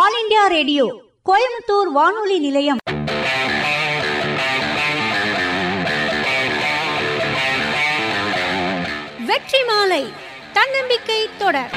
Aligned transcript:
All 0.00 0.14
India 0.18 0.42
radio 0.52 0.84
Coimbatore 1.28 1.88
வானொலி 1.96 2.36
நிலையம். 2.44 2.78
வெற்றி 9.30 9.60
மாலை 9.70 10.00
தன்னம்பிக்கை 10.56 11.18
தொடர். 11.42 11.72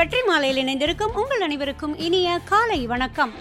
வெற்றி 0.00 0.22
மாலையில் 0.28 0.60
இணைந்திருக்கும் 0.64 1.16
உங்கள் 1.22 1.44
அனைவருக்கும் 1.48 1.96
இனிய 2.08 2.38
காலை 2.52 2.80
வணக்கம். 2.94 3.34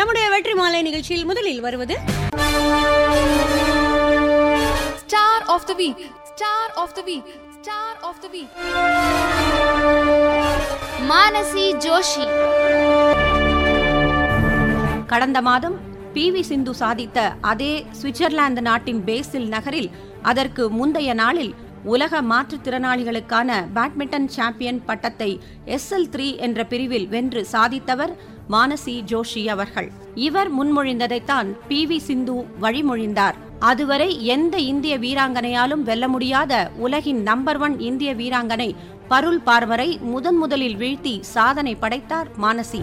நம்முடைய 0.00 0.26
வெற்றி 0.36 0.56
மாலை 0.62 0.82
நிகழ்ச்சியில் 0.90 1.28
முதலில் 1.32 1.62
வருவது 1.68 1.96
star 5.04 5.44
of 5.56 5.68
the 5.70 5.74
week 5.84 6.02
Star 6.32 6.68
of 6.76 6.94
the 6.94 7.02
Week. 7.02 7.26
Star 7.56 7.92
of 8.02 8.16
the 8.20 8.28
Week. 8.28 8.50
Manasi 11.10 11.64
Joshi. 11.84 12.26
கடந்த 15.06 15.38
மாதம் 15.42 15.74
பி 16.14 16.24
வி 16.34 16.42
சிந்து 16.42 16.72
சாதித்த 16.78 17.18
அதே 17.50 17.72
சுவிட்சர்லாந்து 17.98 18.62
நாட்டின் 18.62 19.02
பேசில் 19.04 19.48
நகரில் 19.48 19.90
அதற்கு 20.22 20.62
முந்தைய 20.70 21.10
நாளில் 21.14 21.52
உலக 21.86 22.22
மாற்றுத்திறனாளிகளுக்கான 22.30 23.50
பேட்மிண்டன் 23.76 24.28
சாம்பியன் 24.36 24.82
பட்டத்தை 24.88 25.30
எஸ்எல் 25.76 26.10
த்ரீ 26.14 26.28
என்ற 26.46 26.64
பிரிவில் 26.64 27.08
வென்று 27.08 27.42
சாதித்தவர் 27.52 28.12
மானசி 28.50 28.96
ஜோஷி 29.10 29.42
அவர்கள் 29.54 29.88
இவர் 30.26 30.50
முன்மொழிந்ததைத்தான் 30.56 31.50
பி 31.68 31.80
வி 31.90 31.98
சிந்து 32.08 32.36
வழிமொழிந்தார் 32.60 33.38
அதுவரை 33.68 34.24
எந்த 34.24 34.58
இந்திய 34.58 34.98
வீராங்கனையாலும் 34.98 35.82
வெல்ல 35.82 36.08
முடியாத 36.08 36.52
உலகின் 36.76 37.22
நம்பர் 37.22 37.58
ஒன் 37.58 37.78
இந்திய 37.78 38.14
வீராங்கனை 38.14 38.74
பருள் 39.08 39.40
பார்வரை 39.46 40.00
முதன் 40.00 40.36
முதலில் 40.36 40.76
வீழ்த்தி 40.76 41.20
சாதனை 41.20 41.74
படைத்தார் 41.74 42.28
மானசி. 42.42 42.80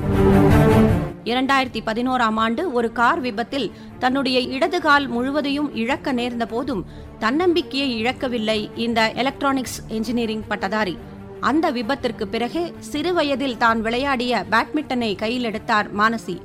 இரண்டாயிரத்தி 1.23 1.81
பதினோராம் 1.85 2.35
ஆண்டு 2.35 2.73
ஒரு 2.73 2.91
கார் 2.91 3.19
விபத்தில் 3.19 3.71
தன்னுடைய 3.99 4.39
இடதுகால் 4.39 5.07
முழுவதையும் 5.07 5.75
இழக்க 5.75 6.11
நேர்ந்த 6.11 6.45
போதும் 6.45 6.85
தன்னம்பிக்கையை 7.19 7.89
இழக்கவில்லை 7.97 8.69
இந்த 8.75 9.11
எலக்ட்ரானிக்ஸ் 9.15 9.79
என்ஜினியரிங் 9.87 10.47
பட்டதாரி. 10.47 10.97
அந்த 11.39 11.71
விபத்திற்கு 11.71 12.27
பிறகே 12.27 12.73
சிறு 12.79 13.13
வயதில் 13.13 13.57
தான் 13.57 13.81
விளையாடிய 13.81 14.45
பேட்மிண்டனை 14.51 15.15
கையில் 15.15 15.43
எடுத்தார் 15.43 15.89
மானசி. 15.95 16.37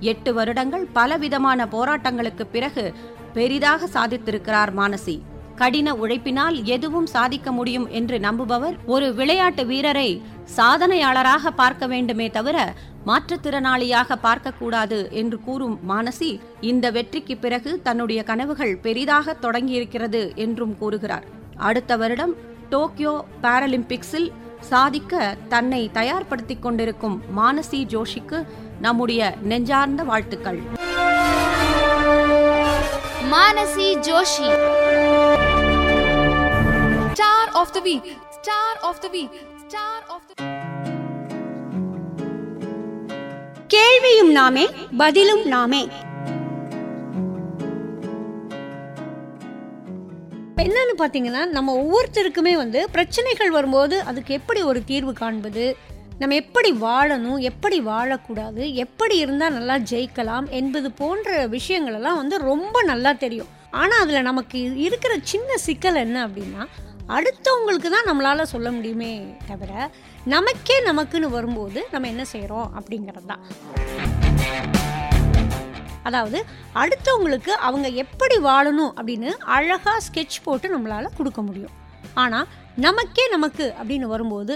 எட்டு 0.00 0.34
வருடங்கள் 0.34 0.86
பலவிதமான 0.92 1.66
போராட்டங்களுக்கு 1.72 2.44
பிறகு 2.52 2.94
பெரிதாக 3.34 3.88
சாதித்திருக்கிறார் 3.94 4.72
மானசி. 4.80 5.16
கடின 5.60 5.88
உழைப்பினால் 5.94 6.56
எதுவும் 6.74 7.06
சாதிக்க 7.06 7.48
முடியும் 7.52 7.86
என்று 7.90 8.16
நம்புபவர் 8.18 8.76
ஒரு 8.86 9.08
விளையாட்டு 9.14 9.62
வீரரை 9.66 10.08
சாதனையாளராக 10.56 11.50
பார்க்க 11.60 11.86
வேண்டுமே 11.86 12.26
தவிர 12.30 12.56
மாற்றுத்திறனாளியாக 13.06 14.16
பார்க்கக்கூடாது 14.26 14.98
என்று 15.10 15.38
கூறும் 15.40 15.76
மானசி 15.88 16.30
இந்த 16.60 16.90
வெற்றிக்கு 16.90 17.36
பிறகு 17.36 17.72
தன்னுடைய 17.82 18.22
கனவுகள் 18.22 18.74
பெரிதாக 18.76 19.36
தொடங்கியிருக்கிறது 19.42 20.22
என்றும் 20.34 20.74
கூறுகிறார். 20.78 21.26
அடுத்த 21.56 21.96
வருடம் 21.96 22.34
டோக்கியோ 22.70 23.14
பாராலிம்பிக்ஸில் 23.42 24.30
சாதிக்க 24.60 25.36
தன்னை 25.48 25.82
தயார்படுத்திக் 25.92 26.62
கொண்டிருக்கும் 26.62 27.22
மானசி 27.38 27.82
ஜோஷிக்கு 27.94 28.40
நம்முடைய 28.80 29.34
நெஞ்சார்ந்த 29.42 30.02
வாழ்த்துக்கள். 30.04 30.62
Manasi 33.34 33.86
Joshi. 34.06 34.48
Star 37.14 37.46
of 37.60 37.72
the 37.72 37.80
Week. 37.80 38.04
Star 38.36 38.72
of 38.82 39.00
the 39.02 39.08
Week. 39.08 39.32
Star 39.64 39.98
of 40.14 40.22
the 40.28 40.34
கேள்வியும் 43.68 44.30
நாமே 44.32 44.64
பதிலும் 44.98 45.42
நாமே 45.46 45.82
என்னன்னு 50.64 50.94
பார்த்தீங்கன்னா 51.00 51.42
நம்ம 51.56 51.74
ஒவ்வொருத்தருக்குமே 51.80 52.54
வந்து 52.54 52.82
பிரச்சனைகள் 52.90 53.50
வரும்போது 53.50 53.98
அதுக்கு 54.10 54.34
எப்படி 54.34 54.62
ஒரு 54.62 54.82
தீர்வு 54.84 55.14
காண்பது 55.22 55.66
நம்ம 56.20 56.34
எப்படி 56.42 56.70
வாழணும் 56.86 57.38
எப்படி 57.48 57.78
வாழக்கூடாது 57.90 58.64
எப்படி 58.82 59.14
இருந்தால் 59.22 59.54
நல்லா 59.56 59.76
ஜெயிக்கலாம் 59.90 60.46
என்பது 60.58 60.88
போன்ற 61.00 61.28
விஷயங்களெல்லாம் 61.54 62.18
வந்து 62.20 62.36
ரொம்ப 62.50 62.82
நல்லா 62.90 63.12
தெரியும். 63.24 63.50
ஆனால் 63.80 64.02
அதில் 64.04 64.26
நமக்கு 64.28 64.58
இருக்கிற 64.86 65.12
சின்ன 65.30 65.56
சிக்கல் 65.66 65.98
என்ன 66.02 66.18
அப்படின்னா 66.26 66.64
அடுத்தவங்களுக்கு 67.16 67.88
தான் 67.94 68.08
நம்மளால் 68.10 68.50
சொல்ல 68.52 68.68
முடியுமே 68.76 69.10
தவிர 69.48 69.72
நமக்கே 70.34 70.76
நமக்குன்னு 70.90 71.30
வரும்போது 71.36 71.80
நம்ம 71.94 72.08
என்ன 72.12 72.24
செய்கிறோம் 72.34 72.68
அப்படிங்கிறது 72.78 73.26
தான். 73.32 73.42
அதாவது 76.10 76.38
அடுத்தவங்களுக்கு 76.82 77.52
அவங்க 77.68 77.88
எப்படி 78.04 78.38
வாழணும் 78.48 78.94
அப்படின்னு 78.98 79.32
அழகாக 79.56 80.04
ஸ்கெட்ச் 80.06 80.38
போட்டு 80.46 80.68
நம்மளால் 80.76 81.16
கொடுக்க 81.18 81.42
முடியும். 81.48 81.74
ஆனால் 82.24 82.48
நமக்கே 82.86 83.26
நமக்கு 83.34 83.66
அப்படின்னு 83.80 84.08
வரும்போது 84.14 84.54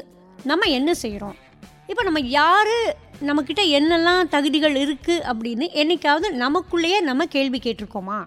நம்ம 0.51 0.65
என்ன 0.79 0.91
செய்கிறோம் 1.05 1.37
இப்போ 1.89 2.03
நம்ம 2.03 2.21
யார்? 2.21 2.75
நம்மக்கிட்ட 3.27 3.63
என்னெல்லாம் 3.79 4.29
தகுதிகள் 4.29 4.75
இருக்குது 4.85 5.25
அப்படின்னு 5.31 5.67
என்றைக்காவது 5.73 6.29
நமக்குள்ளேயே 6.43 6.99
நம்ம 7.01 7.27
கேள்வி 7.27 7.59
கேட்டிருக்கோமா? 7.59 8.19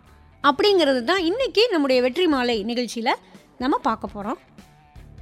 அப்படிங்கிறது 0.44 1.03
தான் 1.03 1.23
இன்றைக்கி 1.29 1.63
நம்முடைய 1.72 2.01
வெற்றி 2.01 2.27
மாலை 2.27 2.63
நிகழ்ச்சியில் 2.63 3.19
நம்ம 3.57 3.77
பார்க்க 3.77 4.07
போகிறோம் 4.07 4.39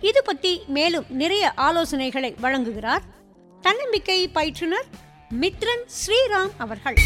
இது 0.02 0.22
பற்றி 0.24 0.52
மேலும் 0.68 1.06
நிறைய 1.22 1.54
ஆலோசனைகளை 1.68 2.32
வழங்குகிறார் 2.42 3.04
தன்னம்பிக்கை 3.64 4.20
பயிற்றுனர் 4.38 4.88
மித்ரன் 5.42 5.84
ஸ்ரீராம் 6.00 6.54
அவர்கள். 6.58 6.98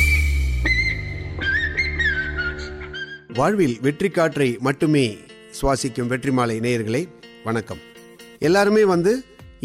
வாழ்வில் 3.38 3.78
வெற்றி 3.82 4.10
காற்றை 4.10 4.58
மட்டுமே 4.60 5.06
சுவாசிக்கும் 5.60 6.08
வெற்றி 6.08 6.32
மாலை 6.32 6.60
நேயர்களே 6.60 7.04
வணக்கம். 7.44 7.82
எல்லாருமே 8.40 8.84
வந்து 8.86 9.12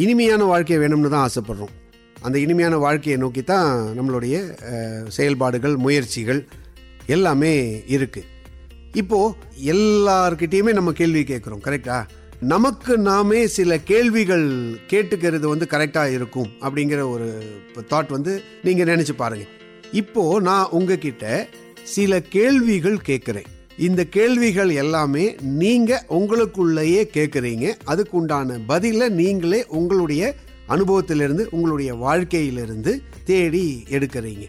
இனிமையான 0.02 0.42
வாழ்க்கையை 0.44 0.78
வேணும்னு 0.82 1.08
தான் 1.14 1.26
ஆசைப்படுறோம். 1.28 1.74
அந்த 2.26 2.36
இனிமையான 2.44 2.76
வாழ்க்கையை 2.84 3.16
நோக்கி 3.22 3.42
தான் 3.50 3.70
நம்மளுடைய 3.98 4.36
செயல்பாடுகள் 5.16 5.76
முயற்சிகள் 5.76 6.40
எல்லாமே 7.06 7.52
இருக்குது 7.96 8.30
இப்போது 8.92 9.34
எல்லார்கிட்டேயுமே 9.74 10.72
நம்ம 10.78 10.92
கேள்வி 10.92 11.22
கேட்குறோம் 11.22 11.64
கரெக்டா 11.66 11.98
நமக்கு 12.52 12.94
நாமே 13.08 13.40
சில 13.56 13.78
கேள்விகள் 13.90 14.46
கேட்டுக்கிறது 14.90 15.46
வந்து 15.52 15.66
கரெக்டாக 15.70 16.14
இருக்கும் 16.16 16.50
அப்படிங்கிற 16.60 17.00
ஒரு 17.14 17.28
தாட் 17.92 18.14
வந்து 18.16 18.32
நீங்கள் 18.66 18.90
நினச்சி 18.92 19.14
பாருங்கள் 19.16 19.52
இப்போது 19.92 20.44
நான் 20.48 20.72
உங்ககிட்ட 20.78 21.24
சில 21.94 22.20
கேள்விகள் 22.36 22.98
கேட்குறேன். 23.06 23.48
இந்த 23.86 24.04
கேள்விகள் 24.04 24.70
எல்லாமே 24.82 25.24
நீங்க 25.62 26.04
உங்களுக்குள்ளேயே 26.08 27.02
கேட்குறீங்க. 27.16 27.66
அதுக்கு 27.84 28.16
உண்டான 28.16 28.58
பதிலை 28.66 29.08
நீங்களே 29.08 29.60
உங்களுடைய 29.78 30.22
அனுபவத்திலிருந்து 30.68 31.44
உங்களுடைய 31.50 31.94
வாழ்க்கையிலிருந்து 31.94 33.02
தேடி 33.24 33.84
எடுக்கிறீங்க. 33.90 34.44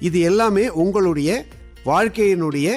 இது 0.00 0.20
எல்லாமே 0.20 0.68
உங்களுடைய 0.68 1.30
வாழ்க்கையினுடைய 1.84 2.68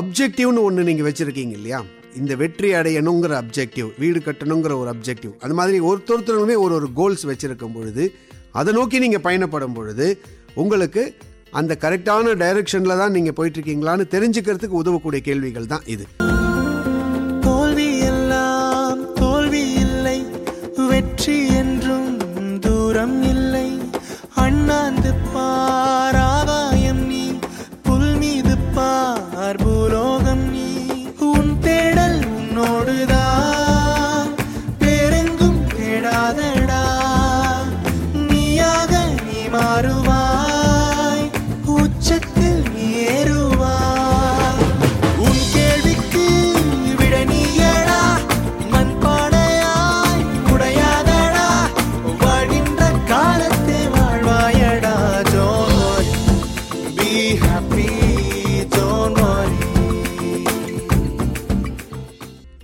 அப்ஜெக்டிவ்னு 0.00 0.62
ஒன்று 0.62 0.88
நீங்கள் 0.88 1.12
வச்சுருக்கீங்க 1.12 1.56
இல்லையா? 1.60 1.80
இந்த 2.16 2.34
வெற்றி 2.36 2.72
அடையணுங்கிற 2.72 3.32
அப்ஜெக்டிவ் 3.42 3.88
வீடு 3.98 4.18
கட்டணுங்கிற 4.18 4.74
ஒரு 4.80 4.90
அப்ஜெக்டிவ் 4.94 5.32
அது 5.40 5.54
மாதிரி 5.54 5.78
ஒருத்தொருத்தருமே 5.80 6.56
ஒரு 6.64 6.74
ஒரு 6.74 6.88
கோல்ஸ் 6.94 7.24
வச்சுருக்கும் 7.26 7.74
பொழுது 7.74 8.04
அதை 8.52 8.72
நோக்கி 8.72 8.98
நீங்கள் 8.98 9.20
பயணப்படும் 9.20 9.72
பொழுது 9.72 10.06
உங்களுக்கு 10.54 11.02
அந்த 11.52 11.76
கரெக்டான 11.80 12.34
டைரக்ஷனில் 12.34 12.96
தான் 12.96 13.12
நீங்கள் 13.12 13.36
போயிட்டுருக்கீங்களான்னு 13.36 14.06
தெரிஞ்சுக்கிறதுக்கு 14.08 14.80
உதவக்கூடிய 14.82 15.20
கேள்விகள் 15.20 15.66
தான் 15.66 15.82
இது. 15.86 16.06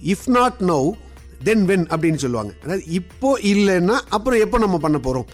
If 0.04 0.28
not 0.30 0.60
no 0.62 0.78
then 1.44 1.64
when 1.64 1.86
அப்படின்னு 1.90 2.14
சொல்லுவாங்க. 2.14 2.52
அதாவது 2.62 2.84
இப்போ 2.90 3.38
இல்லைன்னா 3.42 3.96
அப்புறம் 4.10 4.38
எப்போ 4.38 4.58
நம்ம 4.58 4.78
பண்ண 4.78 4.98
போகிறோம் 4.98 5.28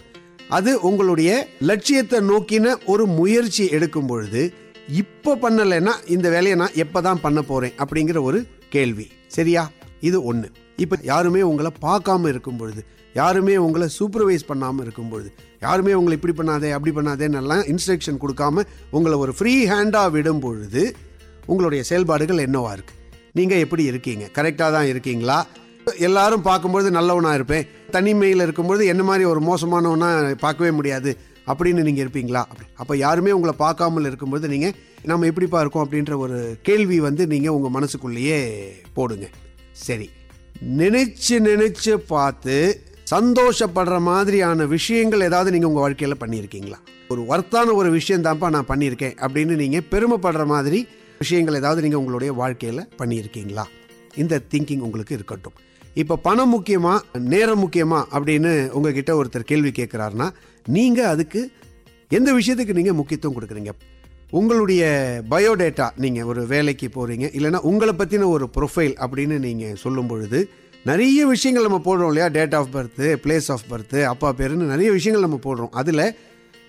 அது 0.49 0.81
உங்களுடைய 0.81 1.31
லட்சியத்தை 1.61 2.19
நோக்கின 2.21 2.73
ஒரு 2.85 3.05
முயற்சி 3.05 3.69
எடுக்கும் 3.71 4.05
பொழுது 4.05 4.41
இப்போ 4.93 5.35
பண்ணலைன்னா 5.35 5.93
இந்த 6.07 6.29
வேலையை 6.29 6.55
நான் 6.55 6.73
எப்போ 6.75 7.01
தான் 7.01 7.21
பண்ண 7.21 7.41
போகிறேன் 7.41 7.75
அப்படிங்கிற 7.79 8.21
ஒரு 8.21 8.39
கேள்வி. 8.69 9.05
சரியா? 9.27 9.63
இது 10.01 10.23
ஒன்று 10.23 10.47
இப்போ 10.77 10.97
யாருமே 11.03 11.41
உங்களை 11.41 11.71
பார்க்காம 11.81 12.27
இருக்கும் 12.27 12.57
பொழுது 12.57 12.81
யாருமே 13.15 13.57
உங்களை 13.57 13.87
சூப்பர்வைஸ் 13.97 14.45
பண்ணாமல் 14.45 14.83
இருக்கும் 14.83 15.09
பொழுது 15.09 15.29
யாருமே 15.61 15.93
உங்களை 15.93 16.15
இப்படி 16.15 16.33
பண்ணாதே 16.37 16.69
அப்படி 16.71 16.91
பண்ணாதேன்னெல்லாம் 16.95 17.63
இன்ஸ்ட்ரக்ஷன் 17.65 18.21
கொடுக்காம 18.21 18.63
உங்களை 18.91 19.17
ஒரு 19.17 19.31
ஃப்ரீ 19.31 19.65
ஹேண்டாக 19.65 20.11
விடும் 20.11 20.39
பொழுது 20.39 20.83
உங்களுடைய 21.47 21.83
செயல்பாடுகள் 21.83 22.37
என்னவா 22.37 22.71
இருக்குது 22.73 22.99
நீங்கள் 23.33 23.59
எப்படி 23.59 23.83
இருக்கீங்க? 23.83 24.29
கரெக்டாக 24.35 24.71
தான் 24.71 24.85
இருக்கீங்களா? 24.85 25.45
எல்லாரும் 25.97 26.41
பார்க்கும்பொழுது 26.41 26.91
நல்லவனாக 26.91 27.33
இருப்பேன். 27.33 27.67
தனிமையில் 27.91 28.39
இருக்கும்பொழுது 28.39 28.85
என்ன 28.85 29.03
மாதிரி 29.03 29.25
ஒரு 29.25 29.39
மோசமானவனா 29.39 30.35
பார்க்கவே 30.35 30.71
முடியாது 30.71 31.17
அப்படின்னு 31.47 31.81
நீங்கள் 31.81 32.03
இருப்பீங்களா? 32.05 32.41
அப்படி. 32.51 32.65
அப்போ 32.75 32.97
யாருமே 32.97 33.31
உங்களை 33.31 33.53
பார்க்காமல் 33.57 34.05
இருக்கும்போது 34.05 34.47
நீங்கள் 34.47 34.75
நம்ம 35.03 35.25
எப்படிப்பா 35.25 35.59
இருக்கோம் 35.59 35.85
அப்படின்ற 35.85 36.17
ஒரு 36.17 36.59
கேள்வி 36.61 36.99
வந்து 36.99 37.27
நீங்கள் 37.27 37.51
உங்கள் 37.51 37.71
மனசுக்குள்ளேயே 37.71 38.39
போடுங்க. 38.93 39.27
சரி. 39.71 40.09
நினைச்சு 40.77 41.35
நினைச்சு 41.39 41.93
பார்த்து 41.93 42.83
சந்தோஷப்படுற 43.11 43.99
மாதிரியான 43.99 44.65
விஷயங்கள் 44.65 45.21
ஏதாவது 45.21 45.51
நீங்கள் 45.51 45.69
உங்கள் 45.69 45.85
வாழ்க்கையில் 45.85 46.21
பண்ணியிருக்கீங்களா? 46.21 46.79
ஒரு 47.07 47.21
ஒர்த்தான 47.21 47.73
ஒரு 47.73 47.89
விஷயம் 47.89 48.23
தான்ப்பா 48.23 48.49
நான் 48.49 48.67
பண்ணியிருக்கேன் 48.67 49.15
அப்படின்னு 49.15 49.55
நீங்கள் 49.55 49.87
பெருமைப்படுற 49.91 50.45
மாதிரி 50.45 50.87
விஷயங்கள் 51.21 51.57
ஏதாவது 51.59 51.81
நீங்கள் 51.83 52.01
உங்களுடைய 52.01 52.31
வாழ்க்கையில் 52.41 52.83
பண்ணியிருக்கீங்களா? 52.99 53.65
இந்த 54.21 54.35
திங்கிங் 54.51 54.85
உங்களுக்கு 54.87 55.13
இருக்கட்டும். 55.17 55.57
இப்போ 56.01 56.15
பணம் 56.27 56.51
முக்கியமா 56.53 56.93
நேரம் 57.33 57.61
முக்கியமா 57.63 57.99
அப்படின்னு 58.17 58.51
உங்ககிட்ட 58.77 59.11
ஒருத்தர் 59.19 59.49
கேள்வி 59.51 59.71
கேட்குறாருன்னா 59.79 60.27
நீங்கள் 60.75 61.09
அதுக்கு 61.13 61.41
எந்த 62.17 62.29
விஷயத்துக்கு 62.37 62.77
நீங்கள் 62.79 62.97
முக்கியத்துவம் 62.99 63.37
கொடுக்குறீங்க? 63.37 63.73
உங்களுடைய 64.39 64.81
பயோடேட்டா 65.29 65.87
நீங்கள் 66.03 66.27
ஒரு 66.31 66.41
வேலைக்கு 66.53 66.89
போகிறீங்க 66.97 67.27
இல்லைன்னா 67.37 67.61
உங்களை 67.71 67.93
பற்றின 68.01 68.29
ஒரு 68.35 68.47
ப்ரொஃபைல் 68.57 68.95
அப்படின்னு 69.05 69.37
நீங்கள் 69.47 69.79
சொல்லும் 69.83 70.09
பொழுது 70.11 70.41
நிறைய 70.89 71.25
விஷயங்கள் 71.33 71.67
நம்ம 71.67 71.79
போடுறோம் 71.87 72.11
இல்லையா? 72.11 72.27
Date 72.37 72.55
of 72.59 72.73
birth 72.75 73.07
place 73.23 73.49
of 73.55 73.67
birth 73.71 73.99
அப்பா 74.13 74.29
பேருன்னு 74.39 74.69
நிறைய 74.73 74.91
விஷயங்கள் 74.97 75.27
நம்ம 75.27 75.39
போடுறோம். 75.47 75.73
அதில் 75.81 76.05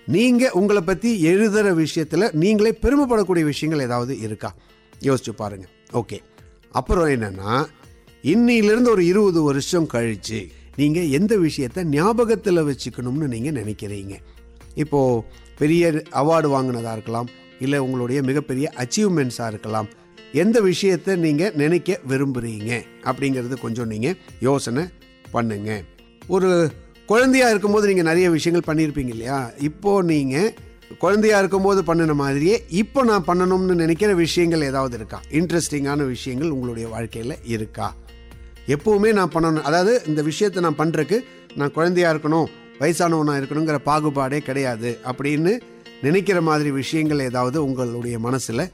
நீங்கள் 0.07 0.49
உங்களை 0.49 0.81
பற்றி 0.81 1.21
எழுதுகிற 1.21 1.73
விஷயத்தில் 1.73 2.29
நீங்களே 2.33 2.77
பெருமைப்படக்கூடிய 2.81 3.43
விஷயங்கள் 3.43 3.85
ஏதாவது 3.85 4.19
இருக்கா? 4.19 4.55
யோசிச்சு 5.01 5.29
பாருங்கள் 5.35 5.69
ஓகே. 5.93 6.19
அப்புறம் 6.71 7.07
என்னென்னா 7.07 7.65
இன்னிலிருந்து 8.23 8.89
ஒரு 8.89 9.05
இருபது 9.05 9.41
வருஷம் 9.41 9.85
கழித்து 9.85 10.47
நீங்கள் 10.75 11.09
எந்த 11.09 11.37
விஷயத்த 11.37 11.83
ஞாபகத்தில் 11.83 12.57
வச்சுக்கணும்னு 12.57 13.27
நீங்கள் 13.27 13.63
நினைக்கிறீங்க? 13.63 14.15
இப்போது 14.75 15.23
பெரிய 15.57 15.89
அவார்டு 16.11 16.49
வாங்கினதாக 16.55 16.91
இருக்கலாம் 16.91 17.27
இல்லை 17.59 17.79
உங்களுடைய 17.79 18.23
மிகப்பெரிய 18.23 18.71
அச்சீவ்மெண்ட்ஸாக 18.77 19.47
இருக்கலாம் 19.47 19.89
எந்த 20.31 20.61
விஷயத்தை 20.61 21.15
நீங்கள் 21.15 21.53
நினைக்க 21.53 21.99
விரும்புகிறீங்க 22.09 22.83
அப்படிங்கிறது 23.03 23.59
கொஞ்சம் 23.59 23.87
நீங்கள் 23.87 24.17
யோசனை 24.39 24.83
பண்ணுங்க. 25.31 25.83
ஒரு 26.27 26.71
குழந்தையா 27.09 27.49
இருக்கும்போது 27.49 27.87
நீங்கள் 27.89 28.07
நிறைய 28.09 28.27
விஷயங்கள் 28.29 28.67
பண்ணியிருப்பீங்க 28.67 29.11
இல்லையா? 29.15 29.39
இப்போது 29.67 30.07
நீங்கள் 30.11 30.51
குழந்தையா 31.03 31.37
இருக்கும்போது 31.39 31.83
பண்ணின 31.83 32.13
மாதிரியே 32.13 32.55
இப்போ 32.81 33.03
நான் 33.03 33.25
பண்ணணும்னு 33.27 33.75
நினைக்கிற 33.83 34.11
விஷயங்கள் 34.13 34.65
ஏதாவது 34.69 34.95
இருக்கா? 34.99 35.19
இன்ட்ரெஸ்டிங்கான 35.39 36.05
விஷயங்கள் 36.07 36.49
உங்களுடைய 36.49 36.87
வாழ்க்கையில் 36.93 37.35
இருக்கா? 37.55 37.87
எப்போவுமே 38.67 39.09
நான் 39.19 39.33
பண்ணணும். 39.35 39.67
அதாவது 39.69 39.93
இந்த 40.07 40.21
விஷயத்தை 40.21 40.63
நான் 40.63 40.79
பண்ணுறக்கு 40.81 41.19
நான் 41.55 41.75
குழந்தையாக 41.77 42.13
இருக்கணும் 42.15 42.47
வயசானவனாக 42.79 43.39
இருக்கணுங்கிற 43.41 43.79
பாகுபாடே 43.89 44.39
கிடையாது 44.47 44.91
அப்படின்னு 45.11 45.53
நினைக்கிற 46.01 46.37
மாதிரி 46.41 46.71
விஷயங்கள் 46.71 47.25
ஏதாவது 47.29 47.57
உங்களுடைய 47.65 48.19
மனசில் 48.19 48.71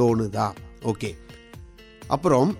தோணுதா? 0.00 0.48
ஓகே 0.92 1.10
அப்புறம் 2.08 2.52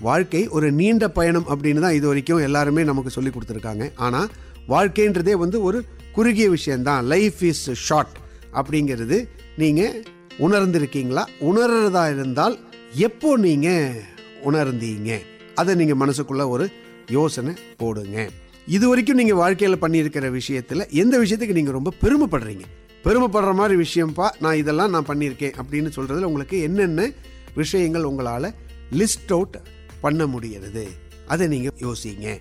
வாழ்க்கை 0.00 0.48
ஒரு 0.56 0.72
நீண்ட 0.72 1.04
பயணம் 1.08 1.48
அப்படின்னு 1.52 1.80
தான் 1.80 1.96
இது 1.98 2.06
வரைக்கும் 2.06 2.44
எல்லாருமே 2.48 2.84
நமக்கு 2.84 3.10
சொல்லி 3.10 3.30
கொடுத்துருக்காங்க. 3.30 3.84
ஆனால் 3.96 4.30
வாழ்க்கைன்றதே 4.68 5.32
வந்து 5.32 5.62
ஒரு 5.62 5.84
குறுகிய 6.12 6.50
விஷயம்தான். 6.50 7.04
லைஃப் 7.04 7.42
இஸ் 7.42 7.70
ஷார்ட் 7.70 8.16
அப்படிங்கிறது 8.52 9.28
நீங்கள் 9.56 10.04
உணர்ந்திருக்கீங்களா? 10.38 11.24
உணர்றதா 11.40 12.12
இருந்தால் 12.12 12.58
எப்போ 12.94 13.36
நீங்கள் 13.36 14.02
உணர்ந்தீங்க? 14.44 15.20
அதை 15.54 15.74
நீங்கள் 15.74 16.00
மனசுக்குள்ளே 16.02 16.48
ஒரு 16.48 16.70
யோசனை 17.08 17.54
போடுங்க. 17.76 18.28
இது 18.66 18.88
வரைக்கும் 18.88 19.16
நீங்கள் 19.16 19.36
வாழ்க்கையில் 19.36 19.82
பண்ணியிருக்கிற 19.82 20.30
விஷயத்தில் 20.30 20.88
எந்த 20.88 21.18
விஷயத்துக்கு 21.18 21.58
நீங்கள் 21.58 21.72
ரொம்ப 21.72 21.92
பெருமைப்படுறீங்க? 22.02 22.64
பெருமைப்படுற 23.04 23.54
மாதிரி 23.54 23.74
விஷயம்ப்பா 23.82 24.30
நான் 24.40 24.56
இதெல்லாம் 24.56 24.90
நான் 24.90 25.06
பண்ணியிருக்கேன் 25.06 25.54
அப்படின்னு 25.60 25.90
சொல்கிறதுல 25.96 26.22
உங்களுக்கு 26.22 26.60
என்னென்ன 26.60 27.10
விஷயங்கள் 27.54 28.02
உங்களால் 28.02 28.54
லிஸ்ட் 28.90 29.32
அவுட் 29.36 29.56
பண்ண 30.00 30.26
முடிகிறது 30.26 30.86
அதை 31.26 31.46
நீங்கள் 31.46 31.72
யோசிங்க. 31.80 32.38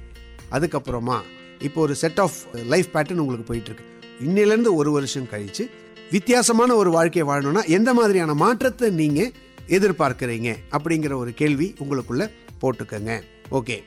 அதுக்கப்புறமா 0.52 1.22
இப்போ 1.60 1.82
ஒரு 1.82 1.96
செட் 1.96 2.20
ஆஃப் 2.20 2.38
லைஃப் 2.68 2.90
பேட்டர்ன் 2.94 3.18
உங்களுக்கு 3.18 3.48
போயிட்டு 3.48 3.72
இருக்கு 3.72 3.86
இன்னிலேருந்து 4.26 4.74
ஒரு 4.74 4.92
வருஷம் 4.92 5.28
கழிச்சு 5.32 5.70
வித்தியாசமான 6.12 6.76
ஒரு 6.76 6.92
வாழ்க்கையை 6.92 7.34
வாழணும்னா 7.34 7.66
எந்த 7.68 7.94
மாதிரியான 7.94 8.34
மாற்றத்தை 8.34 8.90
நீங்கள் 8.90 9.32
எதிர்பார்க்குறீங்க? 9.68 10.56
அப்படிங்கிற 10.72 11.14
ஒரு 11.14 11.34
கேள்வி 11.34 11.74
உங்களுக்குள்ள 11.80 12.30
போட்டுக்கோங்க. 12.62 13.22
ஓகே. 13.52 13.84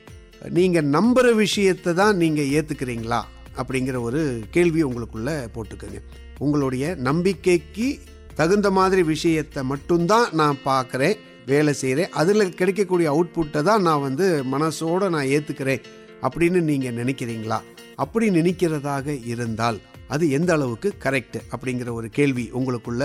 நீங்கள் 0.49 0.85
நம்புகிற 0.85 1.35
விஷயத்தை 1.35 1.93
தான் 1.93 2.17
நீங்கள் 2.17 2.45
ஏற்றுக்கிறீங்களா 2.45 3.21
அப்படிங்கிற 3.57 4.01
ஒரு 4.01 4.43
கேள்வி 4.51 4.83
உங்களுக்குள்ள 4.83 5.49
போட்டுக்கோங்க. 5.55 5.99
உங்களுடைய 6.39 6.95
நம்பிக்கைக்கு 6.95 7.99
தகுந்த 8.35 8.71
மாதிரி 8.71 9.03
விஷயத்தை 9.03 9.63
மட்டும்தான் 9.63 10.27
நான் 10.31 10.57
பார்க்குறேன் 10.65 11.15
வேலை 11.45 11.73
செய்கிறேன் 11.73 12.09
அதில் 12.09 12.55
கிடைக்கக்கூடிய 12.55 13.07
அவுட்புட்டை 13.13 13.61
தான் 13.61 13.81
நான் 13.81 14.01
வந்து 14.01 14.43
மனசோட 14.51 15.09
நான் 15.09 15.27
ஏற்றுக்கிறேன் 15.27 15.81
அப்படின்னு 16.27 16.61
நீங்கள் 16.61 16.95
நினைக்கிறீங்களா? 16.95 17.59
அப்படி 17.95 18.29
நினைக்கிறதாக 18.29 19.25
இருந்தால் 19.25 19.79
அது 20.07 20.29
எந்த 20.29 20.53
அளவுக்கு 20.53 20.89
கரெக்ட் 21.03 21.37
அப்படிங்கிற 21.51 21.91
ஒரு 21.91 22.09
கேள்வி 22.09 22.45
உங்களுக்குள்ள 22.53 23.03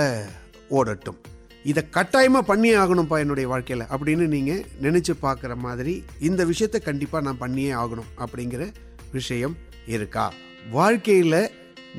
ஓடட்டும். 0.70 1.18
இதை 1.64 1.82
கட்டாயமாக 1.90 2.44
பண்ணியே 2.46 2.74
ஆகணும்ப்பா 2.74 3.16
என்னுடைய 3.18 3.46
வாழ்க்கையில் 3.48 3.86
அப்படின்னு 3.86 4.26
நீங்கள் 4.26 4.64
நினச்சி 4.82 5.12
பார்க்குற 5.22 5.54
மாதிரி 5.56 5.94
இந்த 6.18 6.44
விஷயத்தை 6.44 6.80
கண்டிப்பாக 6.80 7.24
நான் 7.24 7.38
பண்ணியே 7.38 7.72
ஆகணும் 7.82 8.10
அப்படிங்கிற 8.24 8.64
விஷயம் 9.12 9.56
இருக்கா? 9.86 10.26
வாழ்க்கையில் 10.70 11.40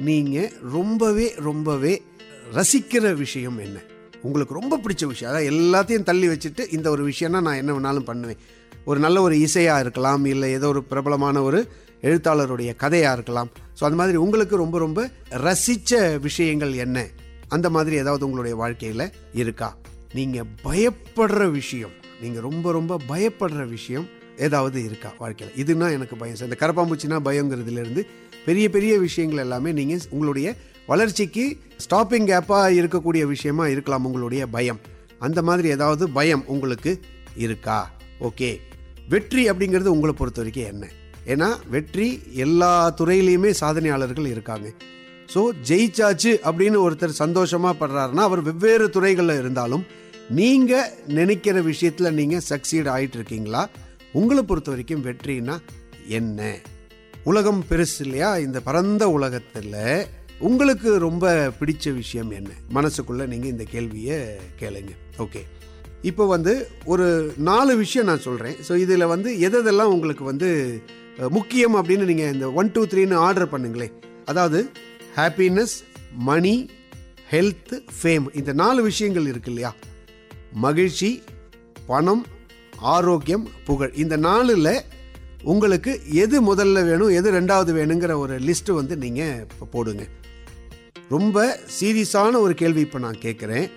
நீங்கள் 0.09 0.51
ரொம்பவே 0.71 1.27
ரொம்பவே 1.47 1.93
ரசிக்கிற 2.57 3.13
விஷயம் 3.13 3.57
என்ன? 3.57 3.77
உங்களுக்கு 4.21 4.53
ரொம்ப 4.53 4.79
பிடிச்ச 4.83 5.05
விஷயம். 5.05 5.31
அதாவது 5.31 5.49
எல்லாத்தையும் 5.51 6.07
தள்ளி 6.09 6.27
வச்சுட்டு 6.27 6.73
இந்த 6.73 6.89
ஒரு 6.89 7.03
விஷயம்னா 7.11 7.41
நான் 7.47 7.59
என்ன 7.61 7.73
வேணாலும் 7.77 8.07
பண்ணுவேன். 8.11 8.41
ஒரு 8.85 8.99
நல்ல 8.99 9.21
ஒரு 9.21 9.35
இசையாக 9.39 9.79
இருக்கலாம் 9.79 10.25
இல்லை 10.25 10.51
ஏதோ 10.51 10.67
ஒரு 10.67 10.83
பிரபலமான 10.83 11.41
ஒரு 11.41 11.59
எழுத்தாளருடைய 12.01 12.75
கதையாக 12.75 13.15
இருக்கலாம். 13.17 13.49
ஸோ 13.79 13.83
அந்த 13.83 13.97
மாதிரி 14.01 14.17
உங்களுக்கு 14.17 14.55
ரொம்ப 14.57 14.77
ரொம்ப 14.79 15.09
ரசித்த 15.29 16.19
விஷயங்கள் 16.19 16.73
என்ன? 16.73 17.07
அந்த 17.47 17.69
மாதிரி 17.69 17.95
ஏதாவது 17.95 18.25
உங்களுடைய 18.25 18.55
வாழ்க்கையில் 18.55 19.05
இருக்கா? 19.33 19.69
நீங்கள் 20.13 20.47
பயப்படுற 20.63 21.51
விஷயம் 21.51 21.91
நீங்கள் 22.21 22.41
ரொம்ப 22.41 22.71
ரொம்ப 22.71 22.99
பயப்படுற 23.09 23.67
விஷயம் 23.69 24.07
ஏதாவது 24.37 24.83
இருக்கா 24.83 25.09
வாழ்க்கையில்? 25.17 25.55
இதுனா 25.63 25.87
எனக்கு 25.91 26.15
பயம் 26.15 26.35
சார். 26.35 26.49
இந்த 26.49 26.59
கரப்பாம்பூச்சினா 26.65 27.17
பயங்கிறதுலேருந்து 27.27 28.03
பெரிய 28.45 28.69
பெரிய 28.69 28.93
விஷயங்கள் 28.99 29.43
எல்லாமே 29.45 29.71
நீங்கள் 29.71 30.05
உங்களுடைய 30.09 30.55
வளர்ச்சிக்கு 30.89 31.43
ஸ்டாப்பிங் 31.83 32.27
கேப்பாக 32.31 32.75
இருக்கக்கூடிய 32.79 33.23
விஷயமா 33.33 33.65
இருக்கலாம் 33.73 34.05
உங்களுடைய 34.07 34.43
பயம். 34.55 34.79
அந்த 35.25 35.39
மாதிரி 35.47 35.67
ஏதாவது 35.75 36.03
பயம் 36.17 36.43
உங்களுக்கு 36.53 36.91
இருக்கா? 37.45 37.79
ஓகே. 38.27 38.49
வெற்றி 39.13 39.43
அப்படிங்கிறது 39.51 39.93
உங்களை 39.95 40.13
பொறுத்த 40.17 40.41
வரைக்கும் 40.41 40.71
என்ன? 40.73 40.85
ஏன்னா 41.33 41.49
வெற்றி 41.73 42.07
எல்லா 42.45 42.71
துறையிலையுமே 42.99 43.51
சாதனையாளர்கள் 43.61 44.27
இருக்காங்க. 44.33 44.67
ஸோ 45.33 45.41
ஜெயிச்சாச்சு 45.69 46.31
அப்படின்னு 46.49 46.77
ஒருத்தர் 46.85 47.21
சந்தோஷமாக 47.23 47.79
படுறாருன்னா 47.81 48.23
அவர் 48.29 48.41
வெவ்வேறு 48.41 48.89
துறைகளில் 48.95 49.39
இருந்தாலும் 49.39 49.85
நீங்கள் 50.39 50.91
நினைக்கிற 51.19 51.61
விஷயத்தில் 51.71 52.17
நீங்கள் 52.19 52.47
சக்சீட் 52.49 52.89
ஆகிட்டு 52.95 53.17
இருக்கீங்களா? 53.19 53.63
உங்களை 54.19 54.43
பொறுத்த 54.43 54.69
வரைக்கும் 54.73 55.05
வெற்றினா 55.09 55.57
என்ன? 56.19 56.39
உலகம் 57.23 57.61
பெருசு 57.69 57.99
இல்லையா? 57.99 58.31
இந்த 58.37 58.59
பரந்த 58.69 59.03
உலகத்தில் 59.17 59.75
உங்களுக்கு 60.47 60.89
ரொம்ப 61.07 61.25
பிடிச்ச 61.59 61.93
விஷயம் 61.93 62.31
என்ன? 62.31 62.51
மனசுக்குள்ளே 62.75 63.25
நீங்கள் 63.31 63.51
இந்த 63.53 63.65
கேள்வியை 63.73 64.17
கேளுங்க. 64.59 64.93
ஓகே 65.23 65.41
இப்போ 66.09 66.25
வந்து 66.25 66.53
ஒரு 66.91 67.07
நாலு 67.49 67.73
விஷயம் 67.81 68.09
நான் 68.09 68.25
சொல்கிறேன் 68.27 68.57
ஸோ 68.67 68.73
இதில் 68.83 69.11
வந்து 69.13 69.29
எதெல்லாம் 69.47 69.93
உங்களுக்கு 69.95 70.23
வந்து 70.23 70.49
முக்கியம் 71.37 71.75
அப்படின்னு 71.79 72.05
நீங்கள் 72.11 72.31
இந்த 72.35 72.47
ஒன் 72.59 72.71
டூ 72.75 72.81
த்ரீன்னு 72.91 73.17
ஆர்டர் 73.27 73.51
பண்ணுங்களேன். 73.53 73.95
அதாவது 74.25 74.59
ஹாப்பினஸ் 75.17 75.75
மணி 76.29 76.55
ஹெல்த் 77.33 77.73
ஃபேம் 77.97 78.27
இந்த 78.41 78.53
நாலு 78.61 78.79
விஷயங்கள் 78.89 79.27
இருக்கு 79.31 79.51
இல்லையா? 79.53 79.71
மகிழ்ச்சி 80.65 81.09
பணம் 81.89 82.23
ஆரோக்கியம் 82.95 83.45
புகழ். 83.67 83.91
இந்த 84.03 84.15
நாளில் 84.29 84.71
உங்களுக்கு 85.51 85.91
எது 86.23 86.37
முதல்ல 86.47 86.79
வேணும் 86.87 87.13
எது 87.19 87.29
ரெண்டாவது 87.39 87.71
வேணுங்கிற 87.79 88.13
ஒரு 88.23 88.37
லிஸ்ட்டு 88.47 88.77
வந்து 88.79 88.95
நீங்கள் 89.03 89.35
இப்போ 89.51 89.67
போடுங்க. 89.75 90.05
ரொம்ப 91.09 91.59
சீரியஸான 91.79 92.39
ஒரு 92.39 92.53
கேள்வி 92.53 92.81
இப்போ 92.81 92.99
நான் 92.99 93.21
கேட்குறேன் 93.21 93.67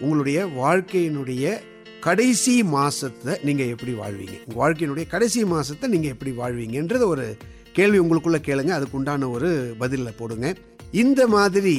உங்களுடைய 0.00 0.38
வாழ்க்கையினுடைய 0.46 1.60
கடைசி 2.00 2.62
மாதத்தை 2.62 3.32
நீங்கள் 3.42 3.66
எப்படி 3.66 3.92
வாழ்வீங்க? 3.92 4.36
உங்கள் 4.46 4.60
வாழ்க்கையினுடைய 4.62 5.06
கடைசி 5.08 5.44
மாதத்தை 5.44 5.90
நீங்கள் 5.90 6.10
எப்படி 6.10 6.30
வாழ்வீங்கன்றது 6.30 7.06
ஒரு 7.06 7.36
கேள்வி 7.72 7.98
உங்களுக்குள்ளே 7.98 8.40
கேளுங்க. 8.48 8.72
அதுக்கு 8.78 8.96
உண்டான 8.96 9.28
ஒரு 9.28 9.74
பதிலில் 9.78 10.18
போடுங்க. 10.18 10.54
இந்த 10.90 11.26
மாதிரி 11.26 11.76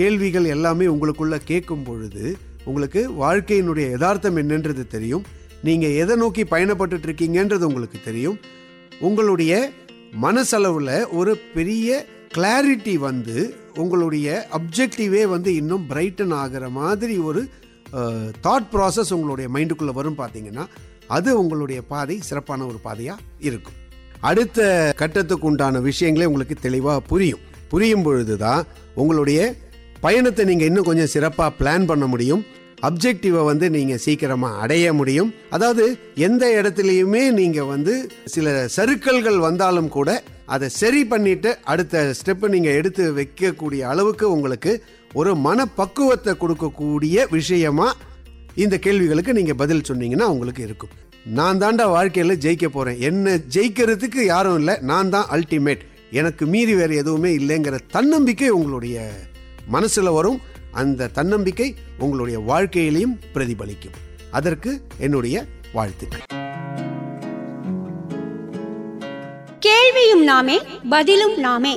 கேள்விகள் 0.00 0.44
எல்லாமே 0.44 0.86
உங்களுக்குள்ளே 0.86 1.40
கேட்கும் 1.44 1.82
பொழுது 1.82 2.36
உங்களுக்கு 2.64 3.00
வாழ்க்கையினுடைய 3.24 3.88
யதார்த்தம் 3.90 4.36
என்னன்றது 4.36 4.86
தெரியும். 4.86 5.24
நீங்கள் 5.62 5.96
எதை 6.02 6.16
நோக்கி 6.16 6.42
பயணப்பட்டுட்டு 6.42 7.08
இருக்கீங்கன்றது 7.10 7.62
உங்களுக்கு 7.62 7.98
தெரியும். 8.04 8.38
உங்களுடைய 9.00 9.70
மனசளவில் 10.26 11.06
ஒரு 11.06 11.32
பெரிய 11.54 12.06
கிளாரிட்டி 12.34 12.94
வந்து 13.08 13.54
உங்களுடைய 13.82 14.28
அப்ஜெக்டிவே 14.58 15.22
வந்து 15.34 15.50
இன்னும் 15.60 15.86
பிரைட்டன் 15.90 16.34
ஆகிற 16.42 16.64
மாதிரி 16.80 17.16
ஒரு 17.28 17.42
தாட் 18.46 18.68
ப்ராசஸ் 18.74 19.12
உங்களுடைய 19.16 19.48
மைண்டுக்குள்ளே 19.54 19.94
வரும் 19.98 20.20
பார்த்தீங்கன்னா 20.22 20.64
அது 21.16 21.30
உங்களுடைய 21.42 21.80
பாதை 21.92 22.16
சிறப்பான 22.28 22.60
ஒரு 22.70 22.78
பாதையாக 22.86 23.24
இருக்கும். 23.48 23.76
அடுத்த 24.30 24.58
கட்டத்துக்கு 25.00 25.46
உண்டான 25.50 25.80
விஷயங்களே 25.88 26.28
உங்களுக்கு 26.30 26.56
தெளிவாக 26.66 27.06
புரியும். 27.10 27.42
புரியும் 27.72 28.04
பொழுது 28.06 28.34
தான் 28.44 28.62
உங்களுடைய 29.02 29.40
பயணத்தை 30.04 30.42
நீங்கள் 30.50 30.68
இன்னும் 30.70 30.88
கொஞ்சம் 30.88 31.12
சிறப்பாக 31.14 31.56
பிளான் 31.60 31.88
பண்ண 31.90 32.06
முடியும். 32.12 32.42
அப்ஜெக்டிவை 32.88 33.42
வந்து 33.50 33.66
நீங்கள் 33.76 34.02
சீக்கிரமாக 34.04 34.60
அடைய 34.64 34.86
முடியும். 34.98 35.30
அதாவது 35.56 35.84
எந்த 36.26 36.44
இடத்துலையுமே 36.58 37.22
நீங்கள் 37.40 37.70
வந்து 37.74 37.94
சில 38.34 38.56
சருக்கல்கள் 38.76 39.38
வந்தாலும் 39.46 39.90
கூட 39.96 40.10
அதை 40.54 40.68
சரி 40.80 41.00
பண்ணிட்டு 41.12 41.50
அடுத்த 41.72 42.04
ஸ்டெப்பு 42.18 42.46
நீங்கள் 42.54 42.76
எடுத்து 42.80 43.04
வைக்கக்கூடிய 43.18 43.82
அளவுக்கு 43.92 44.26
உங்களுக்கு 44.36 44.72
ஒரு 45.20 45.32
மனப்பக்குவத்தை 45.46 46.32
கொடுக்கக்கூடிய 46.42 47.26
விஷயமா 47.36 47.88
இந்த 48.62 48.76
கேள்விகளுக்கு 48.86 49.32
நீங்கள் 49.38 49.60
பதில் 49.62 49.86
சொன்னீங்கன்னா 49.88 50.26
உங்களுக்கு 50.34 50.62
இருக்கும். 50.68 50.94
நான் 51.38 51.60
தாண்டா 51.62 51.86
வாழ்க்கையில் 51.96 52.40
ஜெயிக்க 52.44 52.66
போகிறேன் 52.76 53.00
என்ன 53.08 53.36
ஜெயிக்கிறதுக்கு 53.54 54.20
யாரும் 54.32 54.58
இல்லை. 54.60 54.74
நான் 54.90 55.12
தான் 55.14 55.30
அல்டிமேட் 55.36 55.84
எனக்கு 56.20 56.44
மீறி 56.52 56.74
வேறு 56.80 56.96
எதுவுமே 57.02 57.30
இல்லைங்கிற 57.40 57.78
தன்னம்பிக்கை 57.96 58.50
உங்களுடைய 58.58 59.08
மனசில் 59.76 60.16
வரும். 60.18 60.40
அந்த 60.82 61.10
தன்னம்பிக்கை 61.20 61.68
உங்களுடைய 62.04 62.38
வாழ்க்கையிலையும் 62.50 63.16
பிரதிபலிக்கும். 63.36 63.98
அதற்கு 64.40 64.72
என்னுடைய 65.06 65.46
வாழ்த்துக்கள். 65.78 66.47
கேள்வியும் 69.88 70.22
நாமே 70.22 70.54
பதிலும் 70.88 71.34
நாமே. 71.38 71.72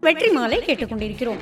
வெற்றி 0.00 0.28
மாலை 0.30 0.58
கேட்டுக்கொண்டிருக்கிறோம். 0.58 1.40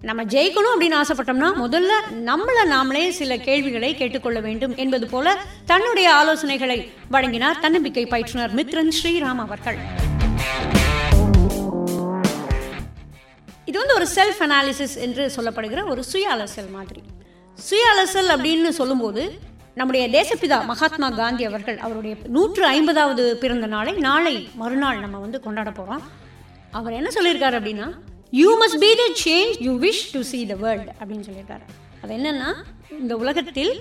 நம்ம 0.00 0.24
ஜெயிக்கணும் 0.34 0.72
அப்படின்னு 0.74 1.00
ஆசைப்பட்டோம்னா 1.00 1.50
முதல்ல 1.64 1.98
நம்மள 2.28 2.62
நாமளே 2.70 3.04
சில 3.08 3.36
கேள்விகளை 3.48 3.90
கேட்டுக்கொள்ள 3.96 4.40
வேண்டும் 4.40 4.76
என்பது 4.76 5.08
போல 5.14 5.36
தன்னுடைய 5.66 6.08
ஆலோசனைகளை 6.20 6.78
வழங்கினார் 7.10 7.60
தன்னம்பிக்கை 7.60 8.06
பயிற்றுனர் 8.06 8.56
மித்ரன் 8.60 8.94
ஸ்ரீராம் 9.00 9.42
அவர்கள். 9.46 9.78
இது 13.64 13.78
வந்து 13.78 13.94
ஒரு 13.94 14.08
செல்ஃப் 14.14 14.42
அனாலிசிஸ் 14.48 14.98
என்று 15.08 15.26
சொல்லப்படுகிற 15.36 15.88
ஒரு 15.88 16.04
சுய 16.04 16.34
அலசல் 16.36 16.72
மாதிரி. 16.78 17.04
சுய 17.64 17.84
அலசல் 17.92 18.30
அப்படின்னு 18.34 18.70
சொல்லும்போது 18.78 19.22
நம்முடைய 19.78 20.04
தேசப்பிதா 20.16 20.58
மகாத்மா 20.70 21.08
காந்தி 21.20 21.44
அவர்கள் 21.48 21.78
அவருடைய 21.84 22.14
நூற்று 22.34 22.64
ஐம்பதாவது 22.66 23.24
பிறந்த 23.42 23.66
நாளை 23.74 23.92
நாளை 24.06 24.34
மறுநாள் 24.60 25.00
நம்ம 25.04 25.20
வந்து 25.24 25.38
கொண்டாட 25.46 25.70
போகிறோம் 25.70 26.02
அவர் 26.78 26.96
என்ன 26.98 27.10
சொல்லியிருக்காரு 27.16 27.56
அப்படின்னா 27.60 27.88
you 28.40 28.50
must 28.62 28.80
be 28.84 28.90
the 29.00 29.04
change 29.24 29.56
you 29.66 29.72
wish 29.84 30.02
to 30.14 30.20
see 30.30 30.38
the 30.46 30.54
world 30.64 30.90
அப்படின்னு 31.00 31.26
சொல்லியிருக்காரு. 31.28 31.64
அது 32.02 32.12
என்னன்னா 32.16 32.50
இந்த 33.00 33.12
உலகத்தில் 33.22 33.72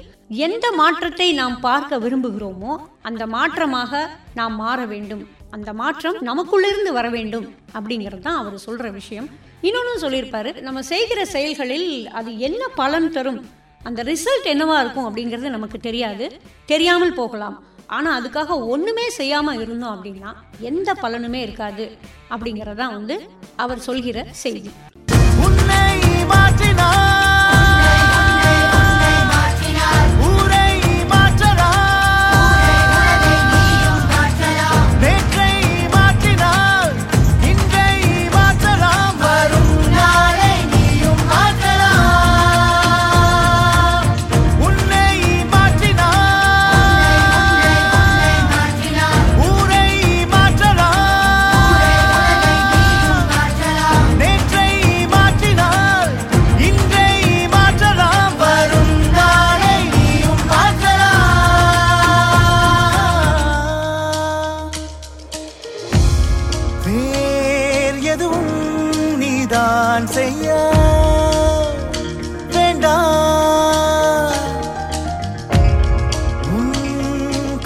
எந்த 0.48 0.65
மாற்றத்தை 0.82 1.27
நாம் 1.39 1.58
பார்க்க 1.60 2.00
விரும்புகிறோமோ 2.05 2.74
அந்த 3.10 3.24
மாற்றமாக 3.36 4.01
நாம் 4.39 4.55
மாற 4.63 4.79
வேண்டும். 4.94 5.24
அந்த 5.55 5.74
மாற்றம் 5.82 6.17
நமக்குள்ளிருந்து 6.29 6.91
வர 7.00 7.10
வேண்டும் 7.10 7.46
அப்படிங்கிறது 7.77 8.24
தான் 8.27 8.39
அவர் 8.41 8.65
சொல்கிற 8.67 8.88
விஷயம். 9.00 9.27
இன்னொன்று 9.67 10.01
சொல்லியிருப்பாரு 10.05 10.50
நம்ம 10.62 10.82
செய்கிற 10.94 11.20
செயல்களில் 11.36 11.89
அது 12.20 12.32
என்ன 12.48 12.62
பலன் 12.82 13.12
தரும்? 13.17 13.39
அந்த 13.88 14.04
ரிசல்ட் 14.04 14.48
என்னவா 14.54 14.77
இருக்கும் 14.80 15.08
அப்படிங்கிறது 15.08 15.50
நமக்கு 15.56 15.77
தெரியாது. 15.88 16.27
தெரியாமல் 16.65 17.13
போகலாம். 17.13 17.58
ஆனால் 17.98 18.15
அதுக்காக 18.18 18.60
ஒன்றுமே 18.74 19.06
செய்யாமல் 19.10 19.62
இருந்தோம் 19.62 19.94
அப்படின்னா 19.96 20.32
எந்த 20.60 20.94
பலனுமே 20.94 21.42
இருக்காது 21.48 21.86
அப்படிங்கிறதான் 22.30 22.96
வந்து 23.00 23.18
அவர் 23.56 23.86
சொல்கிற 23.88 24.25
செய்தி. 24.44 24.72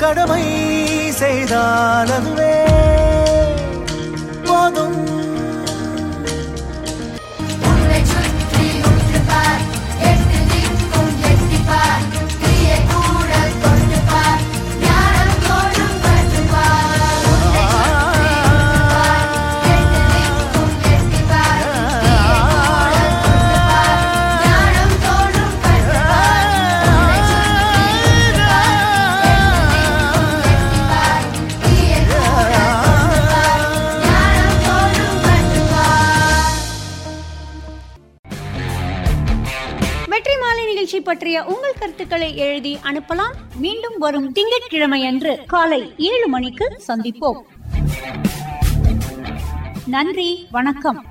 கடமை 0.02 0.44
செய்தால் 1.22 2.12
அதுவே 2.18 2.54
போதும். 4.48 5.00
பற்றிய 41.40 41.58
உங்கள் 41.58 41.80
கருத்துக்களை 41.80 42.38
எழுதி 42.38 42.78
அனுப்பலாம். 42.84 43.36
மீண்டும் 43.56 43.98
வரும் 43.98 44.32
திங்கட்கிழமை 44.32 45.06
அன்று 45.06 45.40
காலை 45.48 45.94
ஏழு 45.98 46.28
மணிக்கு 46.28 46.82
சந்திப்போம். 46.88 47.40
நன்றி 49.86 50.48
வணக்கம். 50.52 51.06